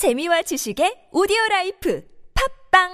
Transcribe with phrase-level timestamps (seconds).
[0.00, 2.02] 재미와 지식의 오디오 라이프
[2.72, 2.88] 팟빵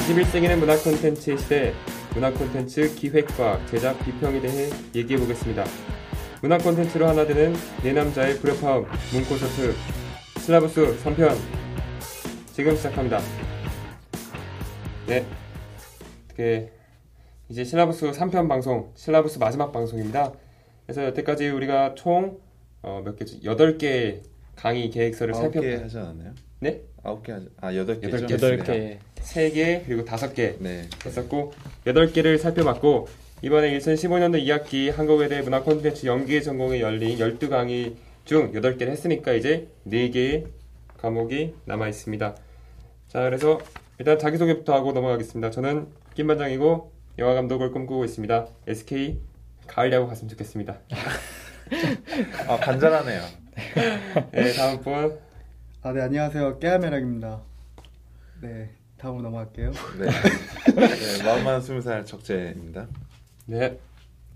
[0.00, 1.72] 이십일 세기는 문화 콘텐츠의 시대,
[2.12, 5.64] 문화 콘텐츠 기획과 제작 비평에 대해 얘기해 보겠습니다.
[6.42, 8.84] 문화 콘텐츠로 하나 되는 네 남자의 불협화음
[9.14, 9.74] 문콘서트
[10.40, 11.34] syllabus 3편
[12.52, 13.20] 지금 시작합니다.
[15.06, 15.24] 네,
[16.26, 16.75] 어떻게
[17.48, 20.32] 이제 슬라브스 3편 방송, 슬라브스 마지막 방송입니다.
[20.84, 22.38] 그래서 여태까지 우리가 총
[22.82, 23.40] 어, 몇 개지?
[23.40, 24.20] 8개
[24.56, 26.34] 강의 계획서를 아홉 개 살펴 하지 않았나요?
[26.60, 26.80] 네?
[27.02, 28.34] 아홉 개 하지 아 여덟 개 여덟 개.
[28.34, 28.98] 여덟 개.
[29.16, 31.52] 3개 그리고 5개 네 했었고
[31.84, 33.08] 8개를 살펴봤고
[33.42, 37.94] 이번에 2015년도 2학기 한국외대 문화 콘텐츠 연기에 전공에 열린 12강의
[38.24, 40.46] 중 8개를 했으니까 이제 4개의
[40.96, 42.34] 과목이 남아 있습니다.
[43.08, 43.60] 자, 그래서
[43.98, 45.50] 일단 자기소개부터 하고 넘어가겠습니다.
[45.50, 48.46] 저는 김반장이고 영화 감독을 꿈꾸고 있습니다.
[48.66, 49.18] SK
[49.66, 50.76] 가을 야구 갔으면 좋겠습니다.
[52.46, 53.22] 아 간절하네요
[54.32, 55.18] 네, 다음 분.
[55.82, 56.58] 아, 네, 안녕하세요.
[56.58, 57.40] 깨아메락입니다.
[58.42, 59.72] 네, 다음으로 넘어갈게요.
[59.98, 60.06] 네,
[60.74, 62.86] 네 마음만 스무 살 적재입니다
[63.46, 63.78] 네,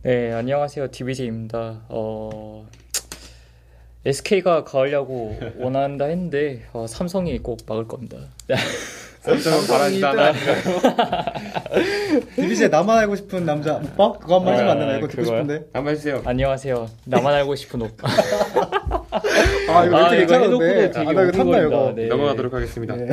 [0.03, 0.91] 네, 안녕하세요.
[0.91, 1.85] DBJ입니다.
[1.91, 2.67] 어,
[4.07, 8.17] SK가 가을 야구 원한다 했는데 어, 삼성이 꼭 막을 겁니다.
[9.21, 10.33] 설정은 바라지도 않아요.
[12.37, 14.13] DBC에 나만 알고 싶은 남자 오빠?
[14.19, 14.97] 그거 한 번 해주면 안 되나?
[14.97, 15.43] 이거 아, 듣고 그거요?
[15.43, 15.67] 싶은데.
[15.75, 16.23] 한번 해주세요.
[16.25, 16.91] 안녕하세요.
[17.05, 18.09] 나만 알고 싶은 오빠.
[19.69, 20.91] 아, 이거 아, 이거 해놓고도 괜찮은데.
[20.93, 21.93] 되게 아, 나 이거 탄다, 이거.
[21.95, 22.07] 네.
[22.07, 22.97] 넘어가도록 하겠습니다.
[22.97, 23.09] 네.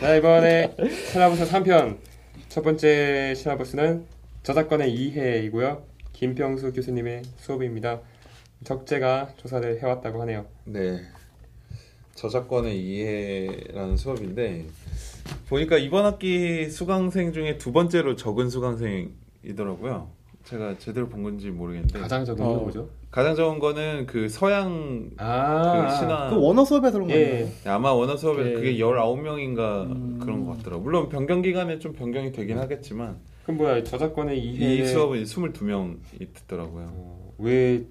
[0.00, 0.74] 자, 이번에
[1.12, 1.98] 시나브스 3편.
[2.48, 4.04] 첫 번째 시나브스는
[4.44, 5.82] 저작권의 이해이고요.
[6.12, 8.00] 김평수 교수님의 수업입니다.
[8.64, 10.46] 적재가 조사를 해왔다고 하네요.
[10.64, 11.00] 네
[12.14, 14.64] 저작권의 이해라는 수업인데
[15.48, 20.08] 보니까 이번 학기 수강생 중에 두 번째로 적은 수강생이더라고요
[20.44, 22.54] 제가 제대로 본 건지 모르겠는데 가장 적은 게 어.
[22.56, 22.88] 뭐죠?
[23.10, 27.24] 가장 적은 거는 그 서양 아, 그 신화 그 원어 수업에서 그런 거 예.
[27.30, 27.48] 아니에요?
[27.66, 28.52] 아마 원어 수업에 네.
[28.52, 30.18] 그게 19명인가 음.
[30.20, 33.84] 그런 것 같더라고요 물론 변경 기간에 좀 변경이 되긴 하겠지만 그럼 뭐야?
[33.84, 34.74] 저작권의 이해.
[34.76, 37.84] 이 수업은 22명이 듣더라고요 어, 왜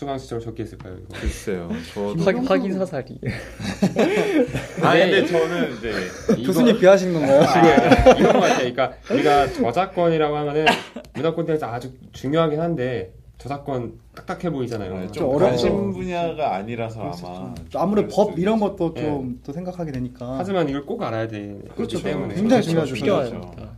[0.00, 0.94] 수강 시절 적게 했을까요?
[0.96, 1.20] 이거?
[1.20, 1.68] 글쎄요.
[1.92, 3.20] 저도 확인, 확인 사살이.
[4.80, 5.92] 아 근데 저는 이제
[6.38, 7.42] 이거- 교수님 비하시는 건가요?
[7.42, 8.72] 아, 이런 것 같아요.
[8.72, 10.64] 그러니까 우리가 저작권이라고 하면은
[11.12, 14.94] 문화 콘텐츠 아주 중요하긴 한데 저작권 딱딱해 보이잖아요.
[14.94, 15.44] 네, 좀좀 어렵죠.
[15.46, 17.80] 관심 분야가 아니라서 아마 좀.
[17.82, 18.58] 아무래도 그럴 법 수도 이런.
[18.58, 19.02] 것도 예.
[19.02, 20.36] 좀 또 생각하게 되니까.
[20.38, 21.58] 하지만 이걸 꼭 알아야 돼.
[21.76, 22.02] 그렇죠.
[22.02, 22.94] 때문에 굉장히 그렇죠.
[22.94, 23.30] 중요하죠.
[23.32, 23.70] 필요합니다.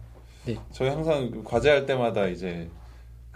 [0.71, 2.69] 저희 항상 과제할 때마다 이제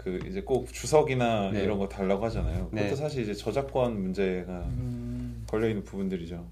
[0.07, 1.63] 그 이제 꼭 주석이나 네.
[1.63, 2.69] 이런 거 달라고 하잖아요.
[2.71, 2.83] 네.
[2.83, 6.45] 그것도 사실 이제 저작권 문제가 음, 걸려 있는 부분들이죠.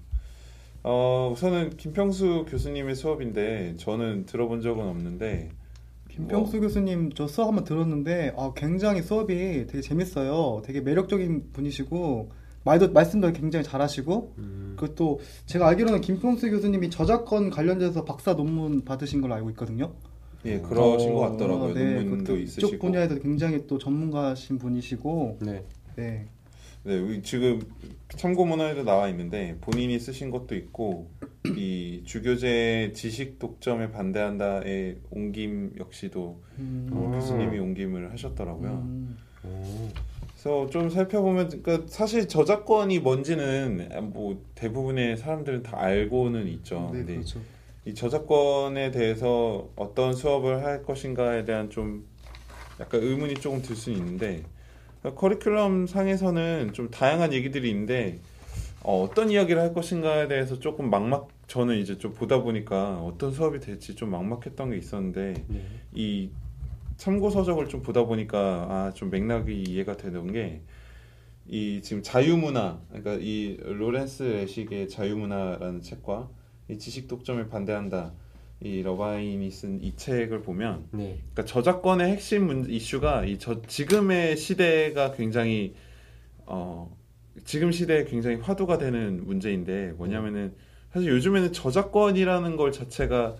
[0.82, 5.50] 어, 우선은 김평수 교수님의 수업인데 저는 들어본 적은 없는데
[6.08, 10.62] 김평수 교수님 저 수업 한번 들었는데 아, 굉장히 수업이 되게 재밌어요.
[10.64, 12.30] 되게 매력적인 분이시고
[12.64, 19.20] 말도 말씀도 굉장히 잘하시고 음, 그것도 제가 알기로는 김평수 교수님이 저작권 관련돼서 박사 논문 받으신
[19.20, 19.92] 걸로 알고 있거든요.
[20.46, 21.74] 예 그러신 어, 것 같더라고요.
[21.74, 22.66] 네, 논문도 그것도 있으시고.
[22.68, 25.62] 이쪽 분야에서 굉장히 또 전문가신 분이시고 네.
[25.96, 26.26] 네.
[26.84, 27.60] 네, 의- 지금
[28.10, 31.08] 참고 문헌에도 나와 있는데 본인이 쓰신 것도 있고
[31.56, 37.12] 이 주교제 지식 독점에 반대한다의 옮김 역시도 음, 어, 음.
[37.12, 38.70] 교수님이 옮김을 하셨더라고요.
[38.70, 39.88] 음, 오,
[40.30, 46.90] 그래서 좀 살펴보면 그러니까 사실 저작권이 뭔지는 뭐 대부분의 사람들은 다 알고는 있죠.
[46.94, 47.40] 네, 그렇죠.
[47.86, 52.06] 이 저작권에 대해서 어떤 수업을 할 것인가에 대한 좀
[52.80, 54.42] 약간 의문이 조금 들 수는 있는데
[55.02, 58.18] 커리큘럼 상에서는 좀 다양한 얘기들이 있는데
[58.82, 63.60] 어, 떤 이야기를 할 것인가에 대해서 조금 막막 저는 이제 좀 보다 보니까 어떤 수업이
[63.60, 65.62] 될지 좀 막막했던 게 있었는데 네.
[65.94, 66.30] 이
[66.96, 70.60] 참고 서적을 좀 보다 보니까 아 좀 맥락이 이해가 되는 게
[71.48, 76.28] 이 지금 자유문화 그러니까 이 로렌스 레식의 자유문화라는 책과
[76.68, 78.12] 이 지식 독점에 반대한다
[78.60, 81.18] 이 러바인이 쓴 이 책을 보면 네.
[81.32, 85.74] 그러니까 저작권의 핵심 문, 이슈가 이 저 지금의 시대가 굉장히
[86.46, 86.96] 어
[87.44, 90.54] 지금 시대에 굉장히 화두가 되는 문제인데 뭐냐면은
[90.92, 93.36] 사실 요즘에는 저작권이라는 걸 자체가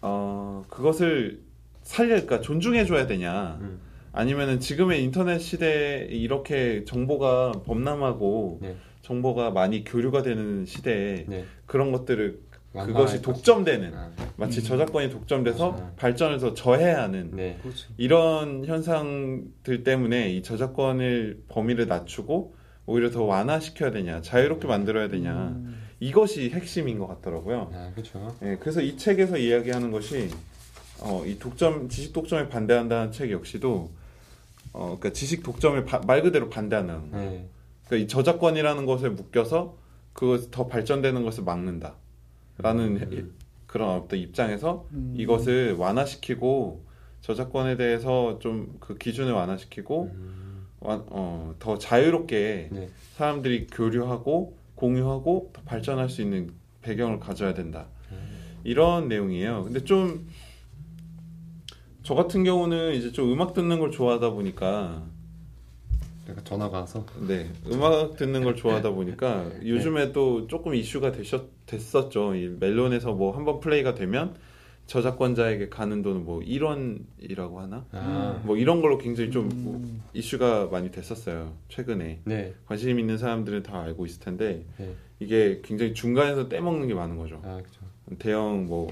[0.00, 1.42] 어 그것을
[1.82, 3.80] 살려 그러니까 존중해 줘야 되냐 음,
[4.12, 8.76] 아니면은 지금의 인터넷 시대에 이렇게 정보가 범람하고 네.
[9.02, 11.44] 정보가 많이 교류가 되는 시대에 네.
[11.66, 12.40] 그런 것들을
[12.72, 13.22] 그것이 것.
[13.34, 14.64] 독점되는 아, 마치 음.
[14.64, 15.90] 저작권이 독점돼서.
[15.96, 17.58] 발전을 더 저해하는 네.
[17.98, 22.54] 이런 현상들 때문에 이 저작권을 범위를 낮추고
[22.86, 27.70] 오히려 더 완화시켜야 되냐 자유롭게 만들어야 되냐 음, 이것이 핵심인 것 같더라고요.
[27.74, 28.34] 아, 그렇죠.
[28.42, 30.30] 예, 그래서 이 책에서 이야기하는 것이
[31.00, 33.90] 어, 이 독점 지식 독점에 반대한다는 책 역시도
[34.72, 37.10] 어, 그러니까 지식 독점을 바- 말 그대로 반대하는.
[37.12, 37.46] 네.
[37.92, 39.76] 그러니까 이 저작권이라는 것에 묶여서
[40.14, 41.96] 그것 더 발전되는 것을 막는다라는
[43.12, 43.34] 음.
[43.66, 45.12] 그런 어떤 입장에서 음.
[45.16, 46.86] 이것을 완화시키고
[47.20, 50.66] 저작권에 대해서 좀 그 기준을 완화시키고 음.
[50.80, 52.88] 완- 어, 더 자유롭게 네.
[53.16, 56.50] 사람들이 교류하고 공유하고 더 발전할 수 있는
[56.80, 57.88] 배경을 가져야 된다.
[58.64, 59.64] 이런 내용이에요.
[59.64, 60.26] 근데 좀
[62.04, 65.04] 저 같은 경우는 이제 좀 음악 듣는 걸 좋아하다 보니까
[66.32, 72.34] 내가 전화가 와서 네 음악 듣는 걸 좋아하다 보니까 요즘에 또 조금 이슈가 되셨, 됐었죠.
[72.34, 74.34] 이 멜론에서 뭐 한번 플레이가 되면
[74.86, 77.86] 저작권자에게 가는 돈은 뭐 1원이라고 하나?
[77.92, 80.02] 아, 뭐 이런 걸로 굉장히 좀 음.
[80.12, 81.52] 이슈가 많이 됐었어요.
[81.68, 82.54] 최근에 네.
[82.66, 84.94] 관심 있는 사람들은 다 알고 있을 텐데 네.
[85.20, 87.40] 이게 굉장히 중간에서 떼먹는 게 많은 거죠.
[87.44, 87.60] 아.
[88.18, 88.88] 대형 뭐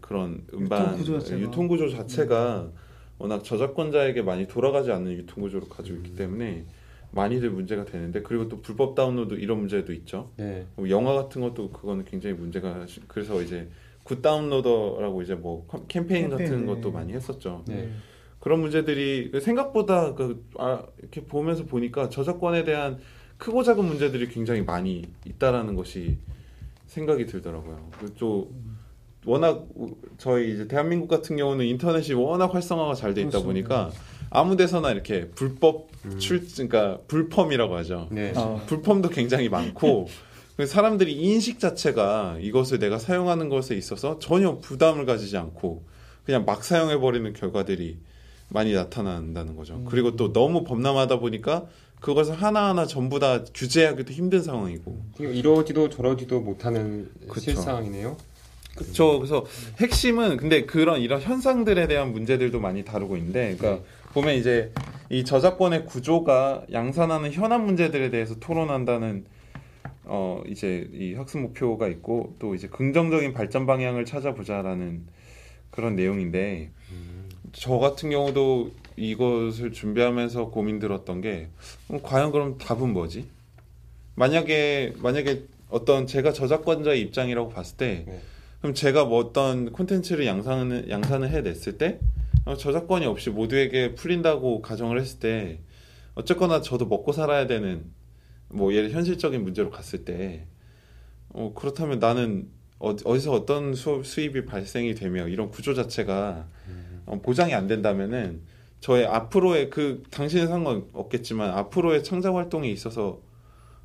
[0.00, 1.40] 그런 음반 유통 구조 자체가.
[1.40, 2.70] 유통구조 자체가
[3.18, 6.64] 워낙 저작권자에게 많이 돌아가지 않는 유통 구조를 가지고 있기 때문에
[7.12, 10.30] 많이들 문제가 되는데 그리고 또 불법 다운로드 이런 문제도 있죠.
[10.36, 10.66] 네.
[10.76, 13.68] 뭐 영화 같은 것도 그거는 굉장히 문제가 시- 그래서 이제
[14.02, 16.74] good downloader라고 이제 뭐 캠- 캠페인 같은 캠페인, 네.
[16.74, 17.64] 것도 많이 했었죠.
[17.68, 17.90] 네.
[18.40, 22.98] 그런 문제들이 생각보다 그 아, 이렇게 보면서 보니까 저작권에 대한
[23.36, 26.18] 크고 작은 문제들이 굉장히 많이 있다라는 것이
[26.86, 27.90] 생각이 들더라고요.
[27.98, 28.50] 그또
[29.26, 33.40] 워낙 우- 저희 이제 대한민국 같은 경우는 인터넷이 워낙 활성화가 잘 돼 있다.
[33.42, 33.90] 보니까
[34.32, 36.18] 아무 데서나 이렇게 불법 음.
[36.18, 38.08] 출 그러니까 불펌이라고 하죠.
[38.10, 38.32] 네.
[38.34, 40.08] 아, 불펌도 굉장히 많고
[40.56, 45.84] 그 사람들이 인식 자체가 이것을 내가 사용하는 것에 있어서 전혀 부담을 가지지 않고
[46.24, 47.98] 그냥 막 사용해 버리는 결과들이
[48.48, 49.74] 많이 나타난다는 거죠.
[49.74, 49.86] 음.
[49.88, 51.66] 그리고 또 너무 범람하다 보니까
[52.00, 55.04] 그것을 하나하나 전부 다 규제하기도 힘든 상황이고.
[55.18, 57.40] 이러지도 저러지도 못하는 그쵸.
[57.52, 58.16] 실상이네요.
[58.74, 59.18] 그렇죠.
[59.18, 59.46] 그래서
[59.78, 64.72] 핵심은 근데 그런 이런 현상들에 대한 문제들도 많이 다루고 있는데, 그러니까 보면 이제
[65.10, 69.24] 이 저작권의 구조가 양산하는 현안 문제들에 대해서 토론한다는
[70.04, 75.06] 어 이제 이 학습 목표가 있고 또 이제 긍정적인 발전 방향을 찾아보자라는
[75.70, 76.70] 그런 내용인데
[77.52, 81.48] 저 같은 경우도 이것을 준비하면서 고민 들었던 게
[81.86, 83.26] 그럼 과연 그럼 답은 뭐지?
[84.14, 88.20] 만약에 만약에 어떤 제가 저작권자의 입장이라고 봤을 때 네.
[88.60, 95.00] 그럼 제가 뭐 어떤 콘텐츠를 양산을 양산을 해냈을 때 어, 저작권이 없이 모두에게 풀린다고 가정을
[95.00, 95.60] 했을 때
[96.14, 97.84] 어쨌거나 저도 먹고 살아야 되는
[98.48, 100.46] 뭐 예를 현실적인 문제로 갔을 때
[101.28, 106.48] 어, 그렇다면 나는 어, 어디서 어떤 수, 수입이 발생이 되며 이런 구조 자체가
[107.06, 108.42] 어, 보장이 안 된다면은
[108.80, 113.22] 저의 앞으로의 그 당신은 상관없겠지만 앞으로의 창작 활동에 있어서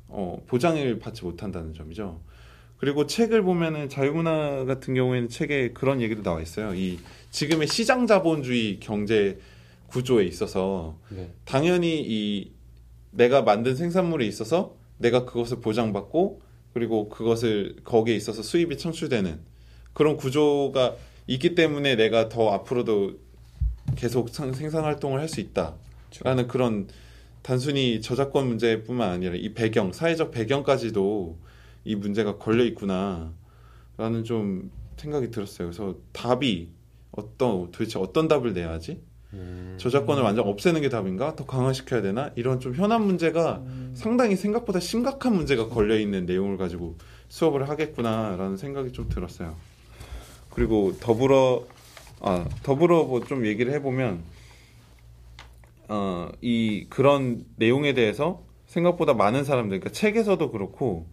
[0.08, 2.20] 어, 보장을 받지 못한다는 점이죠.
[2.78, 6.74] 그리고 책을 보면은 자유문화 같은 경우에는 책에 그런 얘기도 나와 있어요.
[6.74, 6.98] 이
[7.30, 9.38] 지금의 시장 자본주의 경제
[9.88, 11.30] 구조에 있어서 네.
[11.44, 12.52] 당연히 이
[13.10, 16.40] 내가 만든 생산물에 있어서 내가 그것을 보장받고
[16.72, 19.40] 그리고 그것을 거기에 있어서 수입이 창출되는
[19.92, 20.94] 그런 구조가
[21.26, 23.14] 있기 때문에 내가 더 앞으로도
[23.96, 26.86] 계속 상- 생산 활동을 할 수 있다라는 그런
[27.42, 31.36] 단순히 저작권 문제뿐만 아니라 이 배경 사회적 배경까지도
[31.88, 35.68] 이 문제가 걸려 있구나라는 좀 생각이 들었어요.
[35.68, 36.68] 그래서 답이
[37.12, 39.00] 어떤 도대체 어떤 답을 내야지?
[39.32, 39.74] 음.
[39.78, 41.34] 저작권을 완전 없애는 게 답인가?
[41.34, 42.30] 더 강화시켜야 되나?
[42.36, 43.62] 이런 좀 현안 문제가
[43.94, 46.96] 상당히 생각보다 심각한 문제가 걸려 있는 내용을 가지고
[47.28, 49.56] 수업을 하겠구나라는 생각이 좀 들었어요.
[50.50, 51.64] 그리고 더불어
[52.20, 54.22] 아 더불어 뭐 좀 얘기를 해보면
[55.88, 61.06] 어이 그런 내용에 대해서 생각보다 많은 사람들, 그러니까 책에서도 그렇고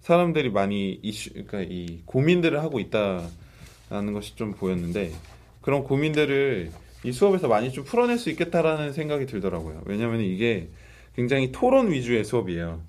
[0.00, 5.12] 사람들이 많이 이슈, 그러니까 이 고민들을 하고 있다라는 것이 좀 보였는데
[5.60, 6.70] 그런 고민들을
[7.04, 9.82] 이 수업에서 많이 좀 풀어낼 수 있겠다라는 생각이 들더라고요.
[9.86, 10.68] 왜냐하면 이게
[11.14, 12.80] 굉장히 토론 위주의 수업이에요.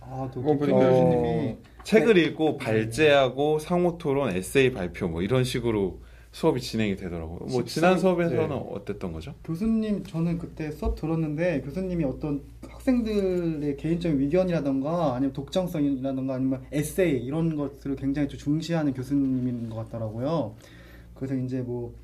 [0.00, 6.00] 아, 또 어, 교수님이 책을 읽고 발제하고 상호 토론, 에세이 발표 뭐 이런 식으로
[6.32, 7.40] 수업이 진행이 되더라고요.
[7.50, 8.54] 뭐 지난 수업에서는 네.
[8.54, 9.34] 어땠던 거죠?
[9.44, 12.42] 교수님 저는 그때 수업 들었는데 교수님이 어떤
[12.88, 20.54] 학생들의 개인적인 의견이라던가 아니면 독창성이라던가 아니면 에세이 이런 것들을 굉장히 좀 중시하는 교수님인 것 같더라고요.
[21.14, 21.94] 그래서 이제 뭐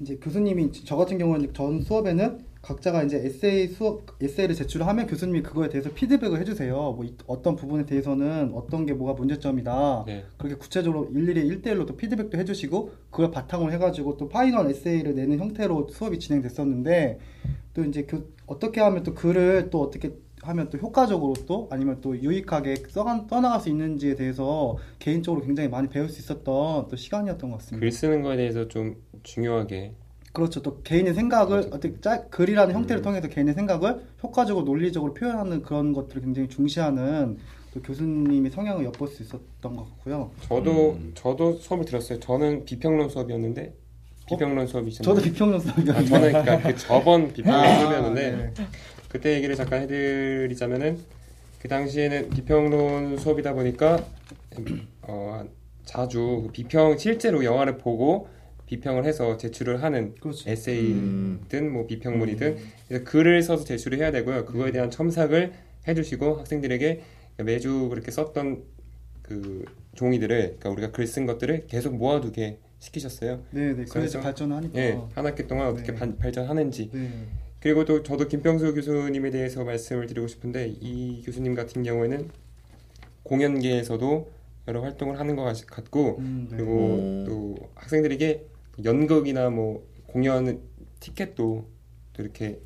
[0.00, 5.68] 이제 교수님이 저 같은 경우는 전 수업에는 각자가 이제 에세이 수업 에세이를 제출하면 교수님이 그거에
[5.68, 6.74] 대해서 피드백을 해주세요.
[6.74, 10.04] 뭐 이- 어떤 부분에 대해서는 어떤 게 뭐가 문제점이다.
[10.06, 10.24] 네.
[10.38, 16.20] 그렇게 구체적으로 일일이 일대일로또 피드백도 해주시고 그걸 바탕으로 해가지고 또 final 에세이를 내는 형태로 수업이
[16.20, 17.18] 진행됐었는데
[17.74, 22.18] 또 이제 그 어떻게 하면 또 글을 또 어떻게 하면 또 효과적으로 또 아니면 또
[22.18, 27.58] 유익하게 써가, 써나갈 수 있는지에 대해서 개인적으로 굉장히 많이 배울 수 있었던 또 시간이었던 것
[27.58, 27.80] 같습니다.
[27.80, 29.94] 글 쓰는 거에 대해서 좀 중요하게
[30.32, 30.62] 그렇죠.
[30.62, 31.68] 또 개인의 생각을 맞아.
[31.76, 33.04] 어떻게 짜, 글이라는 형태를 음.
[33.04, 37.38] 통해서 개인의 생각을 효과적으로 논리적으로 표현하는 그런 것들을 굉장히 중시하는
[37.72, 40.30] 또 교수님의 성향을 엿볼 수 있었던 것 같고요.
[40.42, 41.12] 저도 음.
[41.14, 42.18] 저도 수업을 들었어요.
[42.18, 43.74] 저는 비평론 수업이었는데
[44.36, 45.14] 비평론 수업이잖아요.
[45.14, 48.66] 저도 비평론 수업이었는데 아, 저는 그러니까 그 저번 비평론 아, 수업이었는데 네.
[49.08, 50.98] 그때 얘기를 잠깐 해드리자면은
[51.60, 54.04] 그 당시에는 비평론 수업이다 보니까
[55.02, 55.44] 어,
[55.84, 58.28] 자주 그 비평 실제로 영화를 보고
[58.66, 60.48] 비평을 해서 제출을 하는 그렇죠.
[60.48, 62.56] 에세이든 뭐 비평문이든
[62.88, 64.46] 그래서 글을 써서 제출을 해야 되고요.
[64.46, 65.52] 그거에 대한 첨삭을
[65.86, 67.02] 해주시고 학생들에게
[67.38, 68.62] 매주 그렇게 썼던
[69.22, 73.40] 그 종이들을 그러니까 우리가 글 쓴 것들을 계속 모아두게 시키셨어요.
[73.52, 73.74] 네, 네.
[73.74, 74.78] 그래서 그래서- 발전을 하니까.
[74.80, 75.98] 예, 한 학기 동안 어떻게 네.
[75.98, 77.10] 반- 발전하는지 네.
[77.60, 82.28] 그리고 또 저도 김병수 교수님에 대해서 말씀을 드리고 싶은데 이 교수님 같은 경우에는
[83.22, 84.30] 공연계에서도
[84.66, 86.56] 여러 활동을 하는 것 같- 같고 음, 네.
[86.56, 87.24] 그리고 음.
[87.26, 88.46] 또 학생들에게
[88.84, 90.60] 연극이나 뭐 공연
[90.98, 91.68] 티켓도
[92.14, 92.58] 또 이렇게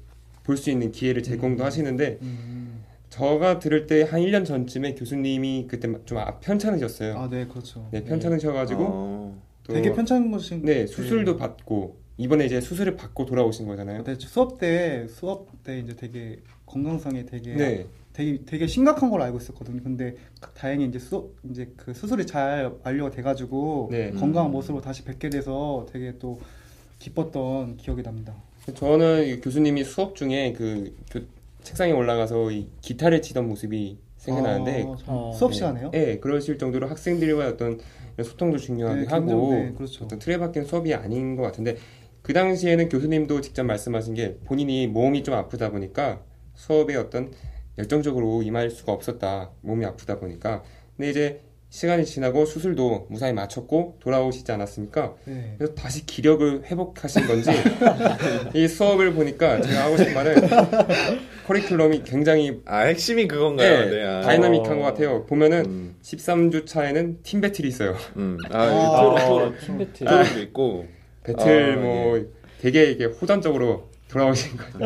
[0.45, 1.67] 볼 수 있는 기회를 제공도 음.
[1.67, 2.85] 하시는데 음.
[3.11, 7.19] 저가 들을 때 한 1년 전쯤에 교수님이 그때 좀 아- 편찮으셨어요.
[7.19, 7.87] 아, 네, 그렇죠.
[7.91, 9.43] 네, 편찮으셔가지고 어.
[9.67, 14.05] 또 되게 편찮으신 네 수술도 받고 이번에 이제 수술을 받고 돌아오신 거잖아요.
[14.05, 19.39] 네, 수업 때 수업 때 이제 되게 건강상에 되게 네, 되게 되게 심각한 걸로 알고
[19.39, 19.83] 있었거든요.
[19.83, 20.17] 근데
[20.55, 24.11] 다행히 이제 수 이제 그 수술이 잘 완료가 돼가지고 네.
[24.13, 24.53] 건강한 음.
[24.53, 26.41] 모습으로 다시 뵙게 돼서 되게 또
[26.99, 28.35] 기뻤던 기억이 납니다.
[28.75, 31.21] 저는 이 교수님이 수업 중에 그 교-
[31.63, 35.55] 책상에 올라가서 이 기타를 치던 모습이 생각나는데 아, 참- 어, 수업 네.
[35.57, 35.91] 시간에요?
[35.95, 37.79] 예, 그러실 정도로 학생들과의 어떤
[38.23, 40.05] 소통도 중요하게 네, 하고 굉장히, 네, 그렇죠.
[40.05, 41.77] 어떤 틀에 박힌 수업이 아닌 것 같은데
[42.23, 46.23] 그 당시에는 교수님도 직접 말씀하신 게 본인이 몸이 좀 아프다 보니까
[46.55, 47.31] 수업에 어떤
[47.79, 49.51] 열정적으로 임할 수가 없었다.
[49.61, 50.63] 몸이 아프다 보니까.
[50.97, 55.15] 근데 이제 시간이 지나고 수술도 무사히 마쳤고 돌아오시지 않았습니까?
[55.25, 55.55] 네.
[55.59, 57.51] 그래서 다시 기력을 회복하신 건지
[58.55, 60.35] 이 수업을 보니까 제가 하고 싶은 말은
[61.47, 63.69] 커리큘럼이 굉장히 아 핵심이 그건가요?
[63.69, 64.05] 예, 네.
[64.07, 64.21] 아.
[64.23, 64.77] 다이나믹한 어.
[64.77, 65.27] 것 같아요.
[65.27, 67.95] 보면은 음, 13주 차에는 팀 battle이 있어요.
[68.17, 68.39] 음.
[68.51, 70.07] 아, 아, 토론 어, 토론 팀 배틀.
[70.07, 70.87] 토론도 있고.
[71.25, 72.25] 배틀 아, 뭐
[72.61, 74.79] 되게 이게 호전적으로 돌아오신 거죠.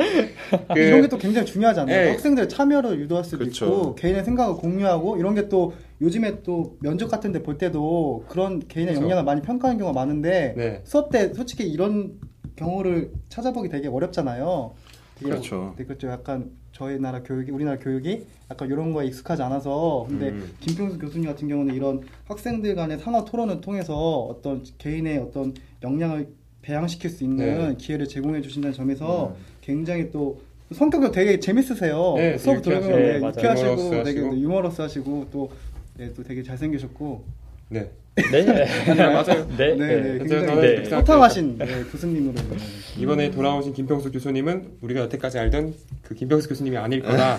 [0.68, 2.06] 아, 이런 게 또 굉장히 중요하지 않나요?
[2.06, 2.10] 예.
[2.12, 3.66] 학생들의 참여를 유도할 수도 그쵸.
[3.66, 8.60] 있고 개인의 생각을 공유하고 이런 게 또 요즘에 또 면접 같은 데 볼 때도 그런
[8.66, 9.04] 개인의 그쵸.
[9.04, 10.80] 역량을 많이 평가하는 경우가 많은데 네.
[10.84, 12.18] 수업 때 솔직히 이런
[12.56, 14.74] 경우를 찾아보기 되게 어렵잖아요.
[15.16, 15.74] 되게 그렇죠.
[15.76, 16.08] 네, 그렇죠.
[16.08, 20.50] 약간 저희 나라 교육이 우리나라 교육이 약간 이런 거에 익숙하지 않아서 근데 음.
[20.60, 26.28] 김평수 교수님 같은 경우는 이런 학생들 간의 상호 토론을 통해서 어떤 개인의 어떤 역량을
[26.62, 27.74] 배양시킬 수 있는 네.
[27.78, 29.44] 기회를 제공해 주신다는 점에서 음.
[29.60, 30.40] 굉장히 또
[30.72, 32.14] 성격도 되게 재밌으세요.
[32.16, 32.96] 네, 수업 되게 들으면 유쾌하시고.
[32.96, 34.04] 네, 네, 유쾌하시고 맞아요.
[34.04, 34.38] 되게 유머러스하시고.
[34.40, 35.50] 유머러스 하시고 또
[35.96, 37.24] 네, 또 되게 잘생기셨고
[37.70, 37.88] 네.
[38.32, 38.66] 네.
[38.96, 39.46] 맞아요.
[39.56, 39.74] 네.
[39.74, 40.18] 네, 네, 네.
[40.18, 40.94] 굉장히 네.
[40.94, 42.34] 호탕하신 네, 교수님으로
[42.98, 47.38] 이번에 돌아오신 김평수 교수님은 우리가 여태까지 알던 그 김평수 교수님이 아닐 거다.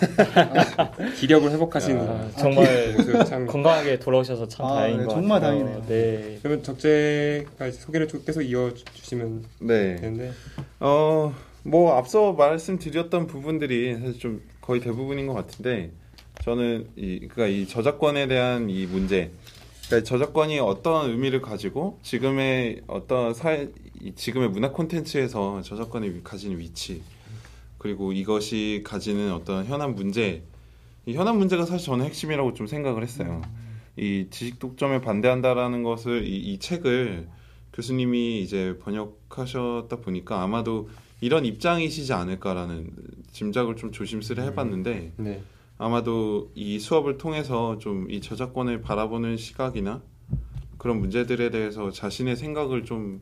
[1.20, 3.46] 기력을 회복하신 아, 정말 모습 참.
[3.46, 5.60] 건강하게 돌아오셔서 참 아, 다행인 네, 것 정말 같아요.
[5.60, 5.86] 다행이네요.
[5.88, 6.40] 네.
[6.42, 9.98] 그러면 적재가 소개를 쭉 계속 이어주시면 네.
[9.98, 10.32] 되는데
[10.80, 15.92] 어, 뭐 앞서 말씀드렸던 부분들이 사실 좀 거의 대부분인 것 같은데
[16.44, 19.30] 저는 이 그러니까 이 저작권에 대한 이 문제,
[19.92, 23.70] 그러니까 저작권이 어떤 의미를 가지고 지금의 어떤 사회,
[24.00, 27.04] 이 지금의 문화 콘텐츠에서 저작권이 가지는 위치,
[27.78, 30.44] 그리고 이것이 가지는 어떤 현안 문제,
[31.06, 33.42] 이 현안 문제가 사실 저는 핵심이라고 좀 생각을 했어요.
[33.98, 37.28] 이 지식 독점에 반대한다라는 것을 이, 이 책을
[37.74, 42.92] 교수님이 이제 번역하셨다 보니까 아마도 이런 입장이시지 않을까라는
[43.34, 45.42] 짐작을 좀 조심스레 해봤는데 네.
[45.82, 50.02] 아마도 이 수업을 통해서 좀 이 저작권을 바라보는 시각이나
[50.78, 53.22] 그런 문제들에 대해서 자신의 생각을 좀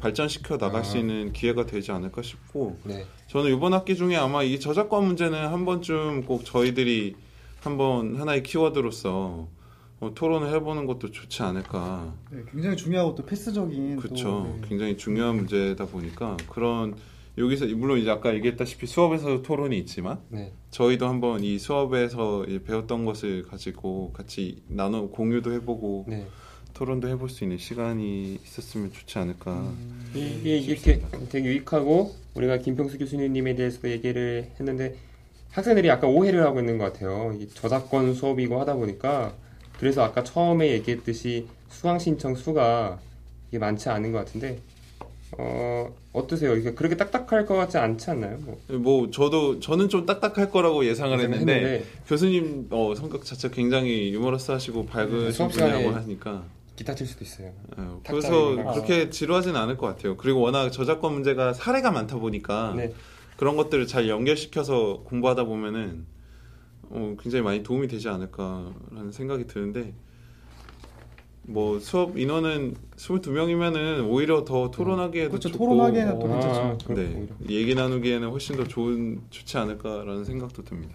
[0.00, 0.84] 발전시켜 나갈 아.
[0.84, 3.04] 수 있는 기회가 되지 않을까 싶고 네.
[3.26, 7.16] 저는 이번 학기 중에 아마 이 저작권 문제는 한 번쯤 꼭 저희들이
[7.62, 9.48] 한번 하나의 키워드로서
[10.00, 12.14] 어, 토론을 해보는 것도 좋지 않을까.
[12.30, 13.26] 네, 굉장히 중요하고 또
[13.96, 14.56] 또, 그렇죠.
[14.60, 14.68] 네.
[14.68, 16.94] 굉장히 중요한 문제다 보니까 그런
[17.36, 20.52] 여기서 물론 이제 아까 얘기했다시피 수업에서 토론이 있지만 네.
[20.70, 26.26] 저희도 한번 이 수업에서 배웠던 것을 가지고 같이 나눠 공유도 해보고 네.
[26.74, 29.52] 토론도 해볼 수 있는 시간이 있었으면 좋지 않을까.
[29.52, 34.94] 음, 이게 이렇게 되게 유익하고 우리가 김평수 교수님에 대해서도 얘기를 했는데
[35.50, 37.36] 학생들이 약간 오해를 하고 있는 것 같아요.
[37.40, 39.34] 이 저작권 수업이고 하다 보니까
[39.78, 43.00] 그래서 아까 처음에 얘기했듯이 수강 신청 수가
[43.48, 44.58] 이게 많지 않은 것 같은데
[45.36, 46.56] 어 어떠세요?
[46.56, 48.38] 이게 그렇게 딱딱할 것 같지 않지 않나요?
[48.38, 54.12] 뭐 뭐 저도 저는 좀 딱딱할 거라고 예상을 했는데 했는데 교수님 어, 성격 자체 굉장히
[54.14, 54.88] 유머러스하시고
[55.32, 56.44] 수업 시간에 분이라고 하니까
[56.76, 57.52] 기타 칠 수도 있어요.
[57.76, 58.54] 어, 그래서.
[58.72, 60.16] 그렇게 지루하진 않을 것 같아요.
[60.16, 62.94] 그리고 워낙 저작권 문제가 사례가 많다 보니까 네.
[63.36, 66.06] 그런 것들을 잘 연결시켜서 공부하다 보면은
[66.90, 69.92] 어, 굉장히 많이 도움이 되지 않을까라는 생각이 드는데
[71.48, 75.48] 뭐 수업 인원은 22명이면은 오히려 더 토론하기에도 그렇죠.
[75.48, 76.86] 좋고 토론하기에는 또 아, 괜찮죠.
[76.88, 77.34] 그렇- 네, 오히려.
[77.48, 80.94] 얘기 나누기에는 훨씬 더 좋은 좋지 않을까라는 생각도 듭니다.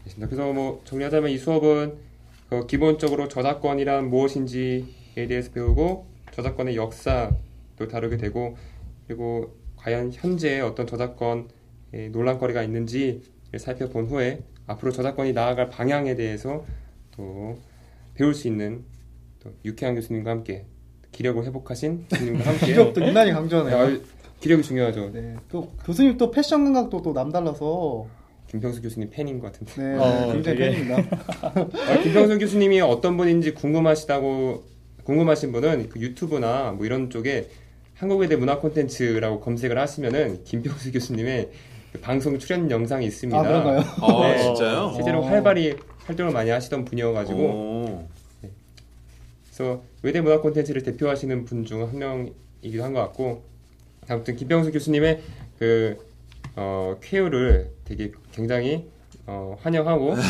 [0.00, 0.28] 알겠습니다.
[0.28, 1.94] 그래서 뭐 정리하자면 이 수업은
[2.50, 8.56] 그 기본적으로 저작권이란 무엇인지에 대해서 배우고 저작권의 역사도 다루게 되고
[9.06, 11.48] 그리고 과연 현재 어떤 저작권
[12.10, 13.22] 논란거리가 있는지를
[13.58, 16.64] 살펴본 후에 앞으로 저작권이 나아갈 방향에 대해서
[17.16, 17.56] 또
[18.14, 18.84] 배울 수 있는
[19.44, 20.64] 또 유쾌한 교수님과 함께
[21.12, 23.76] 기력을 회복하신 교수님과 함께 기력도 유난히 강조하네요.
[23.76, 24.00] 아,
[24.40, 25.10] 기력이 중요하죠.
[25.12, 25.36] 네.
[25.50, 28.06] 또 교수님 또 패션 감각도 또 남달라서
[28.50, 29.72] 김평수 교수님 팬인 것 같은데.
[29.82, 31.16] 네, 어, 굉장히 되게- 팬입니다.
[31.92, 34.64] 아, 김평수 교수님이 어떤 분인지 궁금하시다고
[35.04, 37.48] 궁금하신 분은 그 유튜브나 뭐 이런 쪽에
[37.94, 41.50] 한국외대 문화 콘텐츠라고 검색을 하시면은 김평수 교수님의
[41.92, 43.38] 그 방송 출연 영상이 있습니다.
[43.38, 43.78] 아 그런가요?
[44.00, 44.42] 아 네.
[44.42, 44.92] 진짜요?
[44.94, 45.26] 실제로 어.
[45.26, 45.74] 활발히
[46.06, 47.83] 활동을 많이 하시던 분이어가지고 오.
[49.56, 53.42] 그래서 외대 문화 콘텐츠를 대표하시는 분 중 한 명이기도 한 것 같고
[54.08, 55.22] 아무튼 김평수 교수님의
[55.58, 55.96] 그
[56.56, 58.88] 어, 쾌유를 되게 굉장히
[59.26, 60.14] 어, 환영하고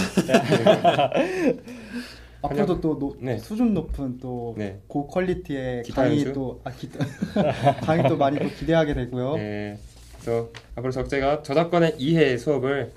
[2.43, 3.39] 앞으로도 또 노- 네.
[3.39, 4.79] 수준 높은 또 네.
[4.89, 6.33] 고퀄리티의 강의 연주?
[6.35, 7.05] 또아 기타
[7.81, 9.37] 강의 또 많이 또 기대하게 되고요.
[9.37, 9.79] 네,
[10.21, 12.93] 그래서 앞으로 적재가 저작권의 이해 수업을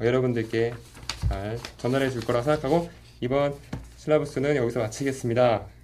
[0.00, 0.72] 여러분들께
[1.28, 2.88] 잘 전달해 줄 거라 생각하고
[3.20, 3.54] 이번
[4.06, 5.75] 실라부스는 여기서 마치겠습니다.